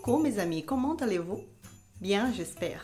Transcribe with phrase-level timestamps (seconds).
[0.00, 1.44] Coucou, mes amis, comment allez-vous?
[2.00, 2.82] Bien, j'espère.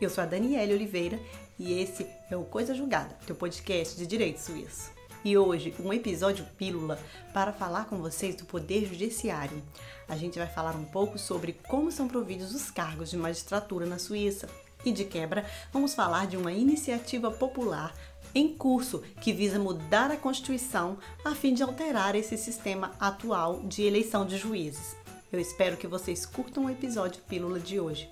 [0.00, 1.16] Eu sou a Daniela Oliveira
[1.56, 4.90] e esse é o Coisa Julgada, teu podcast de direito suíço.
[5.24, 6.98] E hoje, um episódio pílula
[7.32, 9.62] para falar com vocês do Poder Judiciário.
[10.08, 14.00] A gente vai falar um pouco sobre como são providos os cargos de magistratura na
[14.00, 14.48] Suíça.
[14.84, 17.94] E de quebra, vamos falar de uma iniciativa popular
[18.34, 23.84] em curso que visa mudar a Constituição a fim de alterar esse sistema atual de
[23.84, 24.96] eleição de juízes.
[25.30, 28.08] Eu espero que vocês curtam o episódio Pílula de hoje.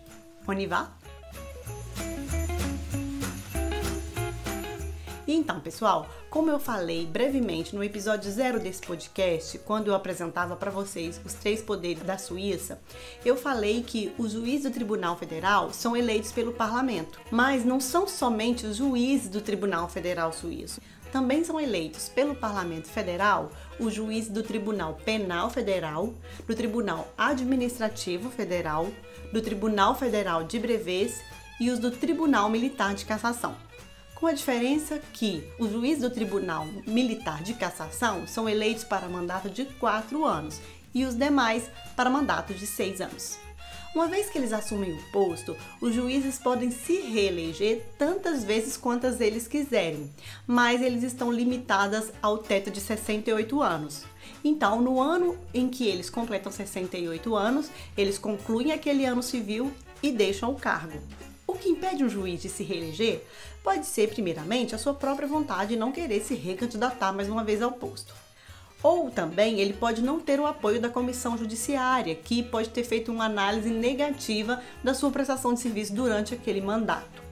[0.47, 0.93] On y va?
[5.27, 10.55] E então, pessoal, como eu falei brevemente no episódio zero desse podcast, quando eu apresentava
[10.57, 12.79] para vocês os três poderes da Suíça,
[13.25, 18.07] eu falei que os juízes do Tribunal Federal são eleitos pelo parlamento, mas não são
[18.07, 20.83] somente os juízes do Tribunal Federal Suíço.
[21.17, 26.13] Também são eleitos pelo Parlamento Federal os juízes do Tribunal Penal Federal,
[26.47, 28.87] do Tribunal Administrativo Federal,
[29.33, 31.23] do Tribunal Federal de Brevês
[31.59, 33.57] e os do Tribunal Militar de Cassação
[34.15, 39.49] com a diferença que os juízes do Tribunal Militar de Cassação são eleitos para mandato
[39.49, 40.61] de quatro anos
[40.95, 43.46] e os demais para mandato de seis anos.
[43.97, 49.23] Uma vez que eles assumem o posto, os juízes podem se reeleger tantas vezes quantas
[49.23, 50.13] eles quiserem,
[50.47, 54.05] mas eles estão limitados ao teto de 68 anos.
[54.45, 60.13] Então, no ano em que eles completam 68 anos, eles concluem aquele ano civil e
[60.13, 61.01] deixam o cargo.
[61.47, 63.25] O que impede um juiz de se reeleger
[63.65, 67.63] pode ser, primeiramente, a sua própria vontade de não querer se recandidatar mais uma vez
[67.63, 68.26] ao posto.
[68.83, 73.11] Ou também ele pode não ter o apoio da comissão judiciária, que pode ter feito
[73.11, 77.27] uma análise negativa da sua prestação de serviço durante aquele mandato.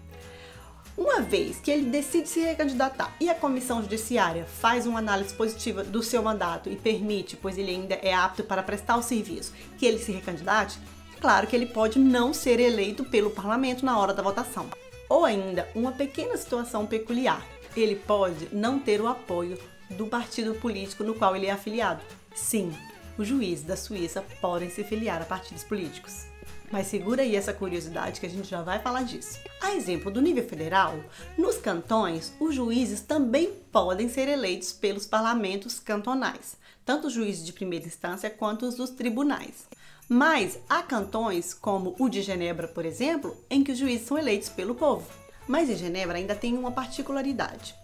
[0.96, 5.82] Uma vez que ele decide se recandidatar e a comissão judiciária faz uma análise positiva
[5.82, 9.84] do seu mandato e permite, pois ele ainda é apto para prestar o serviço, que
[9.84, 10.78] ele se recandidate,
[11.20, 14.68] claro que ele pode não ser eleito pelo parlamento na hora da votação.
[15.08, 17.44] Ou ainda, uma pequena situação peculiar.
[17.76, 19.58] Ele pode não ter o apoio
[19.90, 22.02] do partido político no qual ele é afiliado.
[22.34, 22.72] Sim,
[23.16, 26.26] os juízes da Suíça podem se filiar a partidos políticos.
[26.72, 29.38] Mas segura aí essa curiosidade que a gente já vai falar disso.
[29.60, 30.98] A exemplo do nível federal,
[31.38, 37.52] nos cantões, os juízes também podem ser eleitos pelos parlamentos cantonais, tanto os juízes de
[37.52, 39.68] primeira instância quanto os dos tribunais.
[40.08, 44.48] Mas há cantões, como o de Genebra, por exemplo, em que os juízes são eleitos
[44.48, 45.08] pelo povo.
[45.46, 47.74] Mas em Genebra ainda tem uma particularidade.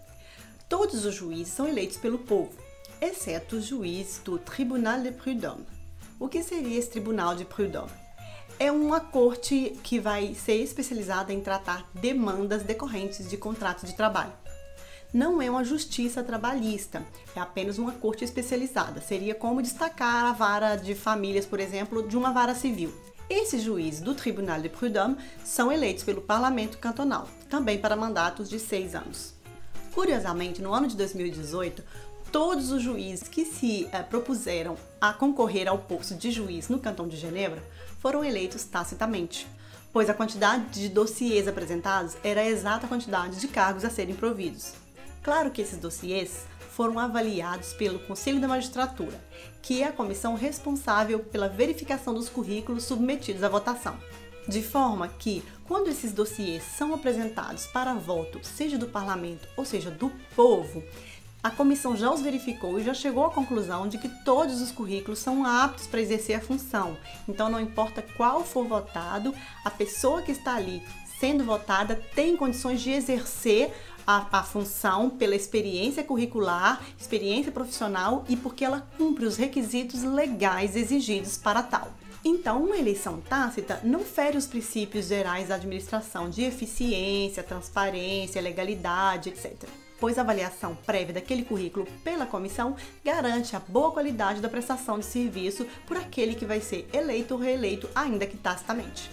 [0.70, 2.52] Todos os juízes são eleitos pelo povo,
[3.00, 5.66] exceto os juízes do Tribunal de Prud'homme.
[6.18, 7.90] O que seria esse Tribunal de Prud'homme?
[8.56, 14.32] É uma corte que vai ser especializada em tratar demandas decorrentes de contratos de trabalho
[15.12, 17.04] não é uma justiça trabalhista,
[17.34, 19.00] é apenas uma corte especializada.
[19.00, 22.94] Seria como destacar a vara de famílias, por exemplo, de uma vara civil.
[23.28, 28.60] Esses juízes do Tribunal de Prud'homme são eleitos pelo Parlamento Cantonal, também para mandatos de
[28.60, 29.39] seis anos.
[29.92, 31.82] Curiosamente, no ano de 2018,
[32.30, 37.08] todos os juízes que se eh, propuseram a concorrer ao posto de juiz no Cantão
[37.08, 37.62] de Genebra
[37.98, 39.48] foram eleitos tacitamente,
[39.92, 44.74] pois a quantidade de dossiês apresentados era a exata quantidade de cargos a serem providos.
[45.22, 49.20] Claro que esses dossiês foram avaliados pelo Conselho da Magistratura,
[49.60, 53.98] que é a comissão responsável pela verificação dos currículos submetidos à votação.
[54.50, 59.92] De forma que, quando esses dossiês são apresentados para voto, seja do parlamento ou seja
[59.92, 60.82] do povo,
[61.40, 65.20] a comissão já os verificou e já chegou à conclusão de que todos os currículos
[65.20, 66.96] são aptos para exercer a função.
[67.28, 69.32] Então, não importa qual for votado,
[69.64, 70.82] a pessoa que está ali
[71.20, 73.72] sendo votada tem condições de exercer
[74.04, 80.74] a, a, função pela experiência curricular, experiência profissional e porque ela cumpre os requisitos legais
[80.74, 81.92] exigidos para tal.
[82.24, 89.30] Então, uma eleição tácita não fere os princípios gerais da administração de eficiência, transparência, legalidade,
[89.30, 89.68] etc.
[89.98, 95.06] Pois a avaliação prévia daquele currículo pela comissão garante a boa qualidade da prestação de
[95.06, 99.10] serviço por aquele que vai ser eleito ou reeleito, ainda que tacitamente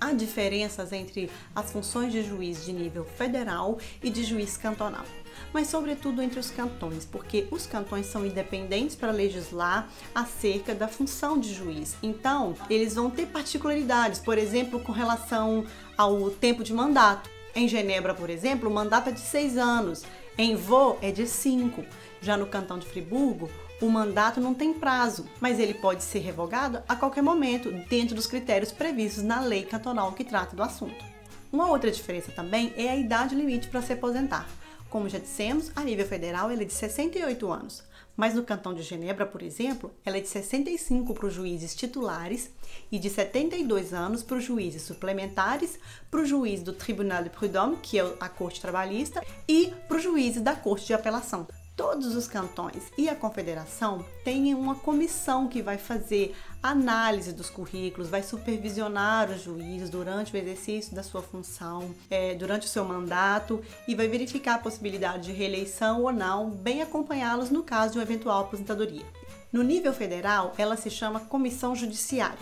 [0.00, 5.04] há diferenças entre as funções de juiz de nível federal e de juiz cantonal,
[5.52, 11.38] mas sobretudo entre os cantões, porque os cantões são independentes para legislar acerca da função
[11.38, 11.96] de juiz.
[12.02, 15.64] Então, eles vão ter particularidades, por exemplo, com relação
[15.96, 17.30] ao tempo de mandato.
[17.54, 20.02] Em Genebra, por exemplo, o mandato é de seis anos,
[20.36, 21.84] em Vaud é de cinco.
[22.20, 23.48] Já no cantão de Friburgo,
[23.80, 28.26] o mandato não tem prazo, mas ele pode ser revogado a qualquer momento, dentro dos
[28.26, 31.04] critérios previstos na lei cantonal que trata do assunto.
[31.52, 34.48] Uma outra diferença também é a idade limite para se aposentar.
[34.94, 37.82] Como já dissemos, a nível federal ele é de 68 anos,
[38.16, 42.48] Mas no Cantão de Genebra, por exemplo, ela é de 65 para os juízes titulares
[42.92, 47.78] e de 72 anos para os juízes suplementares, para o juiz do Tribunal de Prud'homme,
[47.78, 51.48] que é a Corte Trabalhista, e para os juízes da Corte de Apelação.
[51.74, 56.36] Todos os cantões e a confederação têm uma comissão que vai fazer
[56.70, 62.66] análise dos currículos, vai supervisionar os juízes durante o exercício da sua função, é, durante
[62.66, 67.62] o seu mandato e vai verificar a possibilidade de reeleição ou não, bem acompanhá-los no
[67.62, 69.04] caso de uma eventual aposentadoria.
[69.52, 72.38] No nível federal, ela se chama Comissão Judiciária,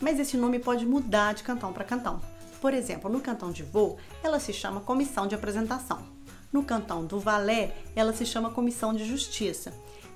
[0.00, 2.20] mas esse nome pode mudar de cantão para cantão.
[2.60, 6.02] Por exemplo, no cantão de Vaud, ela se chama Comissão de Apresentação.
[6.52, 9.72] No cantão do Valais, ela se chama Comissão de Justiça.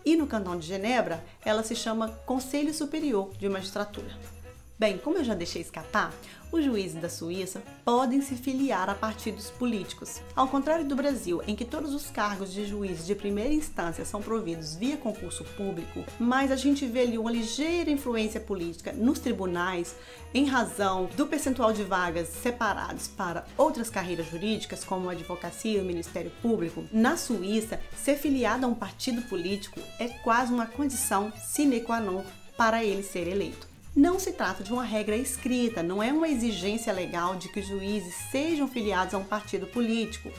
[0.06, 4.35] E no cantão de Genebra, ela se chama Conselho Superior de Magistratura.
[4.78, 6.12] Bem, como eu já deixei escapar,
[6.52, 10.20] os juízes da Suíça podem se filiar a partidos políticos.
[10.34, 14.20] Ao contrário do Brasil, em que todos os cargos de juízes de primeira instância são
[14.20, 19.96] providos via concurso público, mas a gente vê ali uma ligeira influência política nos tribunais
[20.34, 25.80] em razão do percentual de vagas separados para outras carreiras jurídicas, como a advocacia e
[25.80, 31.32] o Ministério Público, na Suíça, ser filiado a um partido político é quase uma condição
[31.42, 32.22] sine qua non
[32.58, 33.75] para ele ser eleito.
[33.96, 37.66] Não se trata de uma regra escrita, não é uma exigência legal de que os
[37.66, 40.30] juízes sejam filiados a um partido político.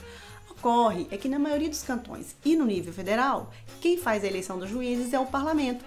[0.48, 3.52] Ocorre é que na maioria dos cantões e no nível federal,
[3.82, 5.84] quem faz a eleição dos juízes é o parlamento.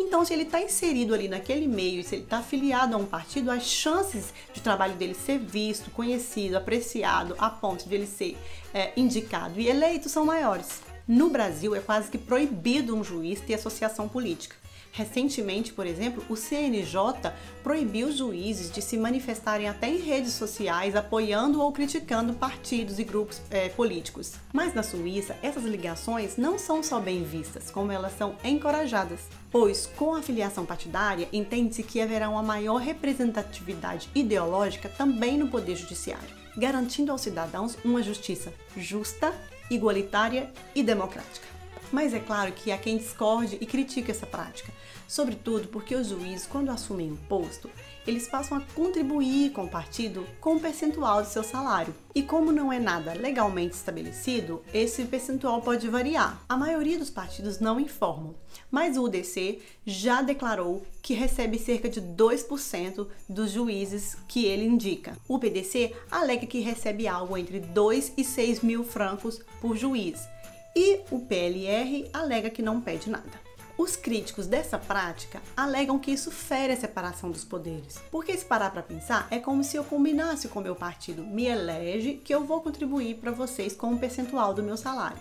[0.00, 3.52] Então, se ele está inserido ali naquele meio, se ele está afiliado a um partido,
[3.52, 8.36] as chances de trabalho dele ser visto, conhecido, apreciado, a ponto de ele ser
[8.74, 10.80] é, indicado e eleito são maiores.
[11.06, 14.61] No Brasil, é quase que proibido um juiz ter associação política.
[14.94, 21.62] Recentemente, por exemplo, o CNJ proibiu juízes de se manifestarem até em redes sociais apoiando
[21.62, 24.34] ou criticando partidos e grupos é, políticos.
[24.52, 29.20] Mas na Suíça, essas ligações não são só bem vistas, como elas são encorajadas.
[29.50, 35.74] Pois, com a filiação partidária, entende-se que haverá uma maior representatividade ideológica também no Poder
[35.74, 39.32] Judiciário, garantindo aos cidadãos uma justiça justa,
[39.70, 41.61] igualitária e democrática.
[41.92, 44.72] Mas é claro que há quem discorde e critique essa prática,
[45.06, 47.70] sobretudo porque os juízes, quando assumem um posto,
[48.06, 51.94] eles passam a contribuir com o partido com um percentual de seu salário.
[52.14, 56.42] E como não é nada legalmente estabelecido, esse percentual pode variar.
[56.48, 58.34] A maioria dos partidos não informam,
[58.70, 65.16] mas o UDC já declarou que recebe cerca de 2% dos juízes que ele indica.
[65.28, 70.31] O PDC alega que recebe algo entre 2 e 6 mil francos por juiz
[70.74, 73.42] e o PLR alega que não pede nada.
[73.76, 77.98] Os críticos dessa prática alegam que isso fere a separação dos poderes.
[78.10, 81.46] Porque se parar para pensar, é como se eu combinasse com o meu partido, me
[81.46, 85.18] elege que eu vou contribuir para vocês com um percentual do meu salário.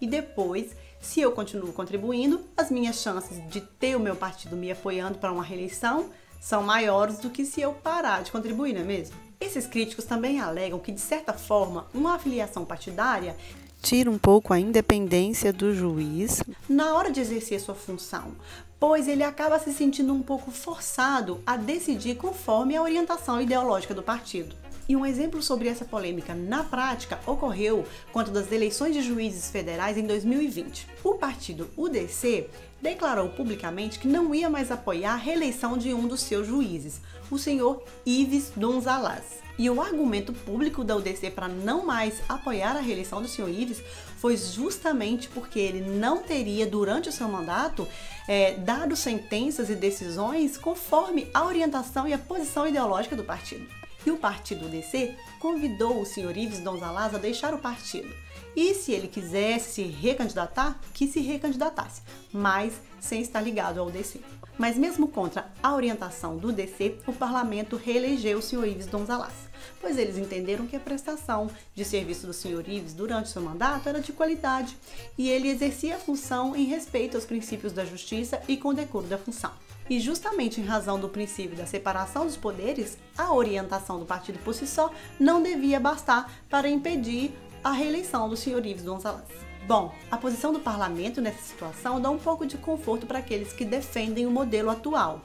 [0.00, 4.70] E depois, se eu continuo contribuindo, as minhas chances de ter o meu partido me
[4.70, 6.10] apoiando para uma reeleição
[6.40, 9.16] são maiores do que se eu parar de contribuir, não é mesmo?
[9.40, 13.36] Esses críticos também alegam que, de certa forma, uma afiliação partidária
[13.82, 18.32] tira um pouco a independência do juiz na hora de exercer sua função,
[18.78, 24.02] pois ele acaba se sentindo um pouco forçado a decidir conforme a orientação ideológica do
[24.02, 24.54] partido.
[24.88, 29.96] E um exemplo sobre essa polêmica na prática ocorreu quanto das eleições de juízes federais
[29.96, 30.88] em 2020.
[31.04, 32.48] O partido UDC
[32.80, 37.38] declarou publicamente que não ia mais apoiar a reeleição de um dos seus juízes, o
[37.38, 39.40] senhor Ives Donzalas.
[39.58, 43.82] E o argumento público da UDC para não mais apoiar a reeleição do senhor Ives
[44.16, 47.86] foi justamente porque ele não teria, durante o seu mandato,
[48.26, 53.81] é, dado sentenças e decisões conforme a orientação e a posição ideológica do partido.
[54.04, 58.12] E o partido UDC convidou o senhor Ives Donzalaz a deixar o partido.
[58.54, 64.20] E se ele quisesse se recandidatar, que se recandidatasse, mas sem estar ligado ao UDC.
[64.58, 69.32] Mas mesmo contra a orientação do DC, o parlamento reelegeu o senhor Ives Donzalaz,
[69.80, 74.00] pois eles entenderam que a prestação de serviço do senhor Ives durante seu mandato era
[74.00, 74.76] de qualidade
[75.16, 79.16] e ele exercia a função em respeito aos princípios da justiça e com decoro da
[79.16, 79.52] função.
[79.92, 84.54] E justamente em razão do princípio da separação dos poderes, a orientação do partido por
[84.54, 87.30] si só não devia bastar para impedir
[87.62, 89.28] a reeleição do senhor Ives Gonzalez.
[89.66, 93.66] Bom, a posição do parlamento nessa situação dá um pouco de conforto para aqueles que
[93.66, 95.20] defendem o modelo atual,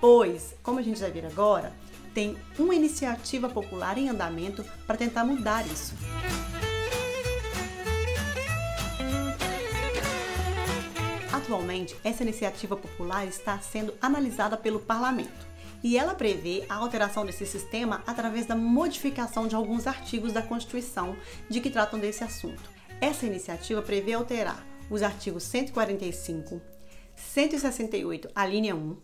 [0.00, 1.72] pois, como a gente vai ver agora,
[2.12, 5.94] tem uma iniciativa popular em andamento para tentar mudar isso.
[11.42, 15.44] Atualmente, essa iniciativa popular está sendo analisada pelo parlamento
[15.82, 21.16] e ela prevê a alteração desse sistema através da modificação de alguns artigos da Constituição
[21.50, 22.70] de que tratam desse assunto.
[23.00, 26.62] Essa iniciativa prevê alterar os artigos 145,
[27.16, 28.96] 168, a linha 1,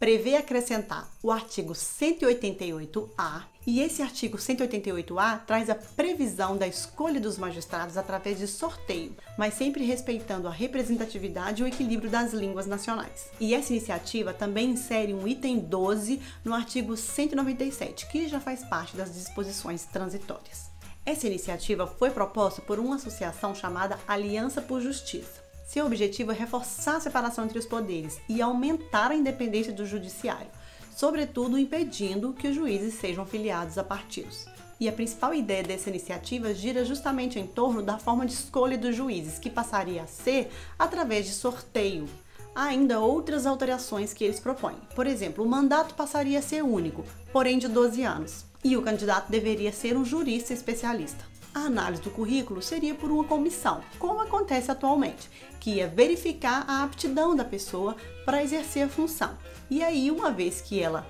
[0.00, 7.36] prevê acrescentar o artigo 188-A, e esse artigo 188-A traz a previsão da escolha dos
[7.36, 13.30] magistrados através de sorteio, mas sempre respeitando a representatividade e o equilíbrio das línguas nacionais.
[13.38, 18.96] E essa iniciativa também insere um item 12 no artigo 197, que já faz parte
[18.96, 20.70] das disposições transitórias.
[21.04, 25.39] Essa iniciativa foi proposta por uma associação chamada Aliança por Justiça.
[25.70, 30.48] Seu objetivo é reforçar a separação entre os poderes e aumentar a independência do judiciário,
[30.96, 34.46] sobretudo impedindo que os juízes sejam filiados a partidos.
[34.80, 38.96] E a principal ideia dessa iniciativa gira justamente em torno da forma de escolha dos
[38.96, 42.08] juízes, que passaria a ser através de sorteio.
[42.52, 44.74] Há ainda outras alterações que eles propõem.
[44.96, 49.30] Por exemplo, o mandato passaria a ser único, porém de 12 anos, e o candidato
[49.30, 51.29] deveria ser um jurista especialista.
[51.52, 55.28] A análise do currículo seria por uma comissão, como acontece atualmente,
[55.58, 59.36] que ia verificar a aptidão da pessoa para exercer a função.
[59.68, 61.06] E aí, uma vez que ela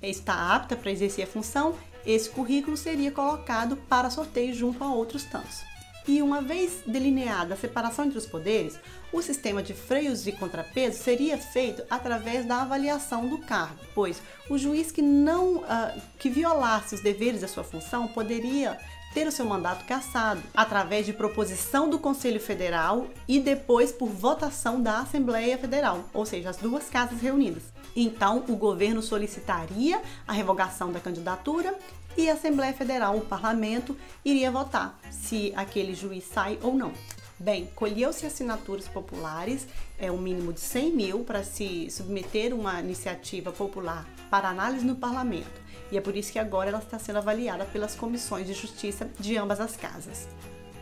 [0.00, 1.74] está apta para exercer a função,
[2.06, 5.68] esse currículo seria colocado para sorteio junto a outros tantos.
[6.06, 8.78] E uma vez delineada a separação entre os poderes,
[9.12, 14.56] o sistema de freios e contrapeso seria feito através da avaliação do cargo, pois o
[14.56, 18.78] juiz que não uh, que violasse os deveres da sua função poderia
[19.12, 24.80] ter o seu mandato cassado através de proposição do Conselho Federal e depois por votação
[24.80, 27.64] da Assembleia Federal, ou seja, as duas casas reunidas.
[27.94, 31.76] Então, o governo solicitaria a revogação da candidatura
[32.16, 36.92] e a Assembleia Federal, o parlamento, iria votar se aquele juiz sai ou não.
[37.38, 39.66] Bem, colheu-se assinaturas populares,
[39.98, 44.94] é um mínimo de 100 mil para se submeter uma iniciativa popular para análise no
[44.94, 45.69] parlamento.
[45.90, 49.36] E é por isso que agora ela está sendo avaliada pelas comissões de justiça de
[49.36, 50.28] ambas as casas.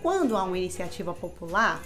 [0.03, 1.81] Quando há uma iniciativa popular,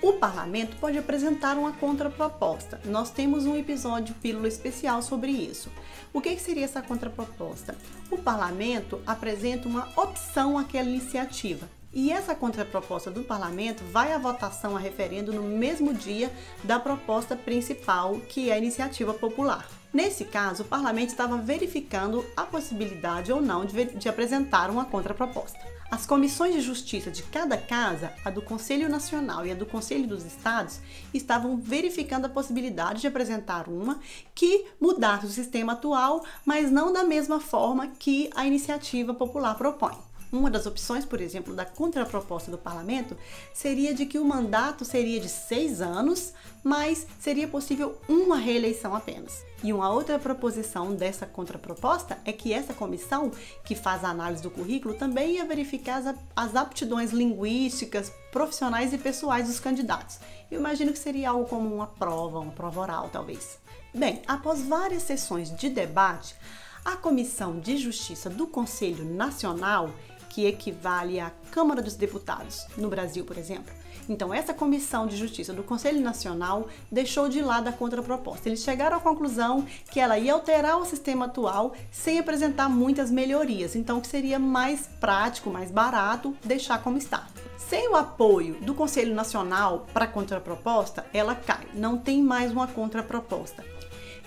[0.00, 2.80] o parlamento pode apresentar uma contraproposta.
[2.84, 5.70] Nós temos um episódio pílula especial sobre isso.
[6.12, 7.76] O que seria essa contraproposta?
[8.10, 11.68] O parlamento apresenta uma opção àquela iniciativa.
[11.92, 16.30] E essa contraproposta do parlamento vai à votação a referendo no mesmo dia
[16.62, 19.66] da proposta principal, que é a iniciativa popular.
[19.92, 25.58] Nesse caso, o parlamento estava verificando a possibilidade ou não de, de, apresentar uma contraproposta.
[25.90, 30.06] As comissões de justiça de cada casa, a do Conselho Nacional e a do Conselho
[30.06, 30.80] dos Estados,
[31.14, 33.98] estavam verificando a possibilidade de apresentar uma
[34.34, 40.07] que mudasse o sistema atual, mas não da mesma forma que a iniciativa popular propõe.
[40.30, 43.16] Uma das opções, por exemplo, da contraproposta do parlamento
[43.54, 49.42] seria de que o mandato seria de seis anos, mas seria possível uma reeleição apenas.
[49.64, 53.32] E uma outra proposição dessa contraproposta é que essa comissão,
[53.64, 56.02] que faz a análise do currículo, também ia verificar
[56.36, 60.18] as, aptidões linguísticas, profissionais e pessoais dos candidatos.
[60.50, 63.58] Eu imagino que seria algo como uma prova, uma prova oral, talvez.
[63.94, 66.36] Bem, após várias sessões de debate,
[66.84, 69.90] a Comissão de Justiça do Conselho Nacional
[70.38, 73.74] que equivale à Câmara dos Deputados, no Brasil, por exemplo.
[74.08, 78.48] Então, essa Comissão de Justiça do Conselho Nacional deixou de lado a contraproposta.
[78.48, 83.74] Eles chegaram à conclusão que ela ia alterar o sistema atual sem apresentar muitas melhorias,
[83.74, 87.26] então que seria mais prático, mais barato deixar como está.
[87.56, 92.68] Sem o apoio do Conselho Nacional para a contraproposta, ela cai, não tem mais uma
[92.68, 93.64] contraproposta.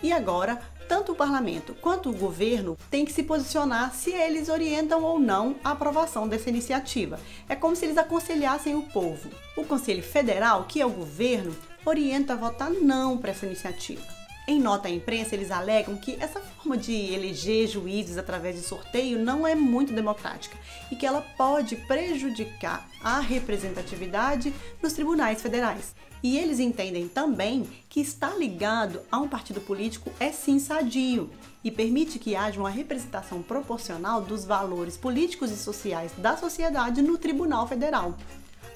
[0.03, 0.59] E agora
[0.91, 5.55] tanto o parlamento quanto o governo têm que se posicionar se eles orientam ou não
[5.63, 7.17] a aprovação dessa iniciativa.
[7.47, 9.29] É como se eles aconselhassem o povo.
[9.55, 11.55] O Conselho Federal, que é o governo,
[11.85, 14.01] orienta a votar não para essa iniciativa.
[14.45, 19.17] Em nota à imprensa, eles alegam que essa forma de eleger juízes através de sorteio
[19.17, 20.57] não é muito democrática
[20.91, 25.95] e que ela pode prejudicar a representatividade nos tribunais federais.
[26.23, 31.29] E eles entendem também que estar ligado a um partido político é sim sadio
[31.63, 37.17] e permite que haja uma representação proporcional dos valores políticos e sociais da sociedade no
[37.17, 38.17] Tribunal Federal,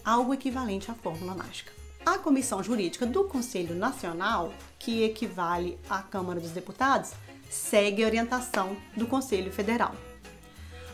[0.03, 1.71] algo equivalente à fórmula mágica.
[2.05, 7.11] A Comissão Jurídica do Conselho Nacional, que equivale à Câmara dos Deputados,
[7.49, 9.95] segue a orientação do Conselho Federal.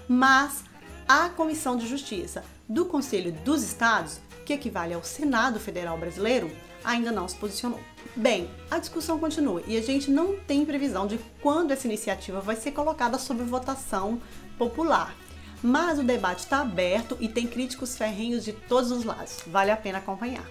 [0.07, 0.63] Mas
[1.07, 6.51] a Comissão de Justiça do Conselho dos Estados que equivale ao Senado Federal Brasileiro,
[6.83, 7.79] ainda não se posicionou.
[8.15, 12.55] Bem, a discussão continua e a gente não tem previsão de quando essa iniciativa vai
[12.55, 14.21] ser colocada sob votação
[14.57, 15.15] popular.
[15.63, 19.37] Mas o debate está aberto e tem críticos ferrenhos de todos os lados.
[19.45, 20.45] Vale a pena acompanhar.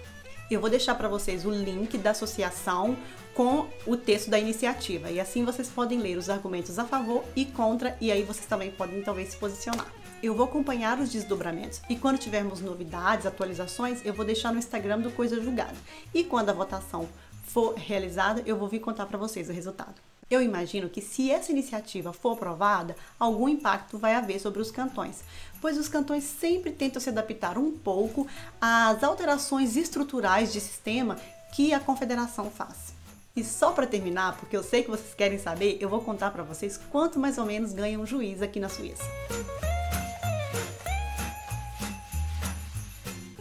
[0.49, 2.97] Eu vou deixar para vocês o link da associação
[3.33, 7.45] com o texto da iniciativa e assim vocês podem ler os argumentos a favor e
[7.45, 9.87] contra e aí vocês também podem talvez se posicionar.
[10.21, 14.99] Eu vou acompanhar os desdobramentos e quando tivermos novidades, atualizações, eu vou deixar no Instagram
[14.99, 15.75] do Coisa Julgada.
[16.13, 17.07] E quando a votação
[17.43, 19.95] for realizada, eu vou vir contar para vocês o resultado.
[20.29, 25.17] Eu imagino que se essa iniciativa for aprovada, algum impacto vai haver sobre os cantões,
[25.59, 28.25] pois os cantões sempre tentam se adaptar um pouco
[28.61, 31.17] às alterações estruturais de sistema
[31.53, 32.93] que a confederação faz.
[33.35, 36.43] E só para terminar, porque eu sei que vocês querem saber, eu vou contar para
[36.43, 39.03] vocês quanto mais ou menos ganha um juiz aqui na Suíça.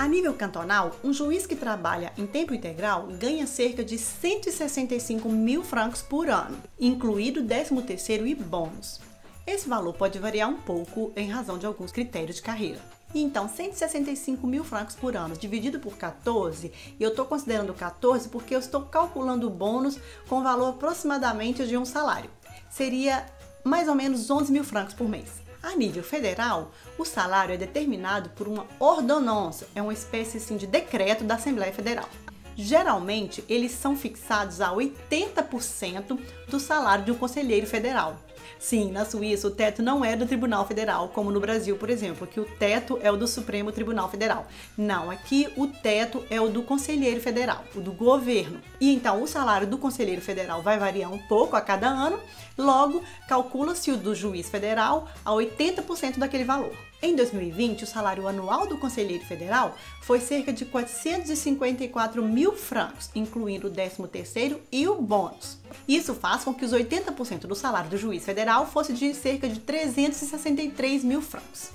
[0.00, 5.62] A nível cantonal, um juiz que trabalha em tempo integral ganha cerca de 165 mil
[5.62, 8.98] francos por ano, incluído 13º e bônus.
[9.46, 12.80] Esse valor pode variar um pouco em razão de alguns critérios de carreira.
[13.14, 18.54] Então, 165 mil francos por ano dividido por 14, e eu estou considerando 14 porque
[18.54, 22.30] eu estou calculando o bônus com valor aproximadamente de um salário.
[22.70, 23.26] Seria
[23.62, 25.49] mais ou menos 11 mil francos por mês.
[25.62, 30.66] A nível federal, o salário é determinado por uma ordonança, é uma espécie assim, de
[30.66, 32.08] decreto da Assembleia Federal.
[32.56, 38.16] Geralmente, eles são fixados a 80% do salário de um conselheiro federal.
[38.58, 42.26] Sim, na Suíça o teto não é do Tribunal Federal, como no Brasil, por exemplo,
[42.26, 44.46] que o teto é o do Supremo Tribunal Federal.
[44.76, 48.60] Não, aqui o teto é o do Conselheiro Federal, o do governo.
[48.80, 52.20] E então o salário do Conselheiro Federal vai variar um pouco a cada ano,
[52.56, 56.89] logo calcula-se o do juiz federal a 80% daquele valor.
[57.02, 63.68] Em 2020, o salário anual do conselheiro federal foi cerca de 454 mil francos, incluindo
[63.68, 65.56] o 13º e o bônus.
[65.88, 69.60] Isso faz com que os 80% do salário do juiz federal fosse de cerca de
[69.60, 71.70] 363 mil francos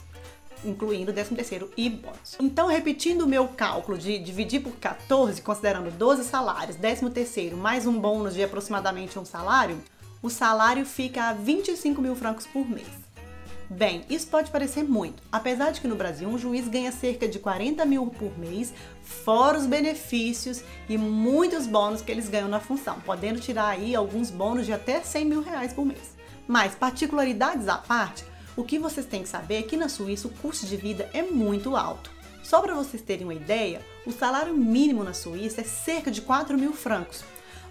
[0.64, 2.38] incluindo 13º e bônus.
[2.40, 8.00] Então, repetindo o meu cálculo de dividir por 14, considerando 12 salários, 13º mais um
[8.00, 9.80] bônus de aproximadamente um salário,
[10.24, 13.05] o salário fica a 25 mil francos por mês.
[13.70, 17.40] Bem, isso pode parecer muito, apesar de que no Brasil um juiz ganha cerca de
[17.40, 23.00] 40 mil por mês, fora os benefícios e muitos bônus que eles ganham na função,
[23.02, 26.16] podendo tirar aí alguns bônus de até 100 mil reais por mês.
[26.48, 28.24] Mas, particularidades à parte,
[28.56, 31.24] o que vocês têm que saber é que na Suíça o custo de vida é
[31.24, 32.12] muito alto.
[32.44, 36.56] Só para vocês terem uma ideia, o salário mínimo na Suíça é cerca de 4
[36.56, 37.24] mil francos,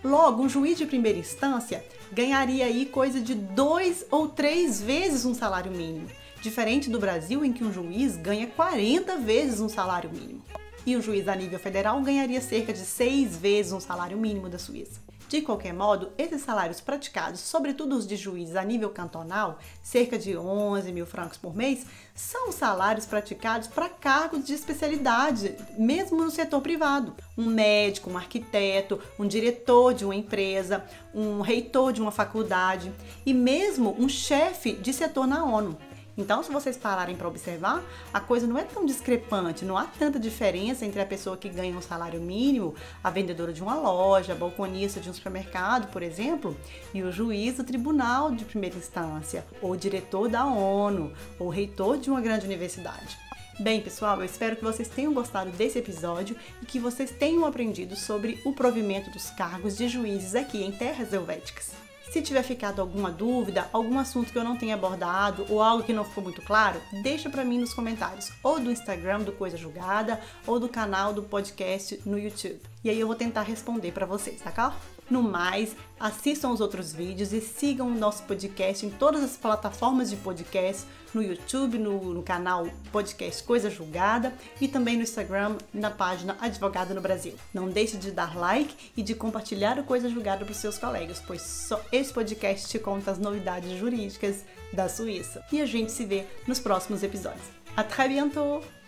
[0.04, 1.82] Logo, um juiz de primeira instância
[2.14, 6.08] ganharia aí coisa de dois ou três vezes um salário mínimo,
[6.40, 10.42] diferente do Brasil em que um juiz ganha 40 vezes um salário mínimo.
[10.86, 14.58] E um juiz a nível federal ganharia cerca de seis vezes um salário mínimo da
[14.58, 15.03] Suíça.
[15.28, 20.36] De qualquer modo, esses salários praticados, sobretudo os de juízes a nível cantonal, cerca de
[20.36, 26.60] 11 mil francos por mês, são salários praticados para cargos de especialidade, mesmo no setor
[26.60, 27.14] privado.
[27.36, 30.84] Um médico, um arquiteto, um diretor de uma empresa,
[31.14, 32.92] um reitor de uma faculdade
[33.24, 35.76] e mesmo um chefe de setor na ONU.
[36.16, 40.18] Então, se vocês pararem para observar, a coisa não é tão discrepante, não há tanta
[40.18, 44.36] diferença entre a pessoa que ganha um salário mínimo, a vendedora de uma loja, a
[44.36, 46.56] balconista de um supermercado, por exemplo,
[46.92, 52.08] e o juiz do tribunal de primeira instância, ou diretor da ONU, ou reitor de
[52.08, 53.18] uma grande universidade.
[53.58, 57.94] Bem, pessoal, eu espero que vocês tenham gostado desse episódio e que vocês tenham aprendido
[57.94, 61.83] sobre o provimento dos cargos de juízes aqui em terras helvéticas.
[62.14, 65.92] Se tiver ficado alguma dúvida, algum assunto que eu não tenha abordado ou algo que
[65.92, 70.20] não ficou muito claro, deixa para mim nos comentários, ou do Instagram do Coisa Julgada,
[70.46, 72.73] ou do canal do podcast no YouTube.
[72.84, 74.76] E aí eu vou tentar responder para vocês, tá?
[75.08, 80.10] No mais, assistam os outros vídeos e sigam o nosso podcast em todas as plataformas
[80.10, 85.90] de podcast, no YouTube, no, no, canal Podcast Coisa Julgada e também no Instagram, na
[85.90, 87.34] página Advogada no Brasil.
[87.54, 91.22] Não deixe de dar like e de compartilhar o Coisa Julgada para os seus colegas,
[91.26, 95.42] pois só esse podcast te conta as novidades jurídicas da Suíça.
[95.50, 97.46] E a gente se vê nos próximos episódios.
[97.76, 98.83] A très bientôt!